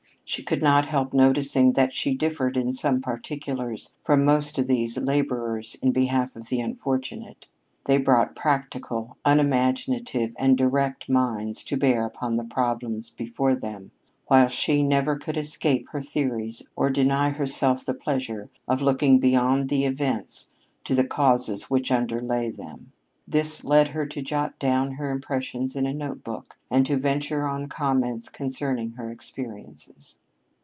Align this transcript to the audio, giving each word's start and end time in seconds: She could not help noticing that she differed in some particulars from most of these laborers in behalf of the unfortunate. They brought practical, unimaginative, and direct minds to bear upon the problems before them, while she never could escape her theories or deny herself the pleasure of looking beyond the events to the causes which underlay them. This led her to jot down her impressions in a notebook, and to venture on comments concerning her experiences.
She 0.23 0.43
could 0.43 0.61
not 0.61 0.85
help 0.85 1.13
noticing 1.13 1.73
that 1.73 1.91
she 1.93 2.13
differed 2.15 2.55
in 2.55 2.71
some 2.71 3.01
particulars 3.01 3.93
from 4.01 4.23
most 4.23 4.57
of 4.57 4.65
these 4.67 4.97
laborers 4.97 5.75
in 5.81 5.91
behalf 5.91 6.37
of 6.37 6.47
the 6.47 6.61
unfortunate. 6.61 7.47
They 7.83 7.97
brought 7.97 8.33
practical, 8.33 9.17
unimaginative, 9.25 10.33
and 10.39 10.57
direct 10.57 11.09
minds 11.09 11.63
to 11.65 11.75
bear 11.75 12.05
upon 12.05 12.37
the 12.37 12.45
problems 12.45 13.09
before 13.09 13.55
them, 13.55 13.91
while 14.27 14.47
she 14.47 14.83
never 14.83 15.17
could 15.17 15.35
escape 15.35 15.89
her 15.89 16.01
theories 16.01 16.63
or 16.77 16.89
deny 16.89 17.31
herself 17.31 17.83
the 17.85 17.93
pleasure 17.93 18.49
of 18.69 18.81
looking 18.81 19.19
beyond 19.19 19.67
the 19.67 19.83
events 19.83 20.49
to 20.85 20.95
the 20.95 21.03
causes 21.03 21.69
which 21.69 21.91
underlay 21.91 22.51
them. 22.51 22.93
This 23.27 23.63
led 23.65 23.89
her 23.89 24.05
to 24.07 24.21
jot 24.21 24.57
down 24.59 24.93
her 24.93 25.11
impressions 25.11 25.75
in 25.75 25.85
a 25.85 25.93
notebook, 25.93 26.57
and 26.69 26.85
to 26.85 26.95
venture 26.97 27.45
on 27.47 27.67
comments 27.67 28.27
concerning 28.29 28.91
her 28.93 29.09
experiences. 29.11 30.15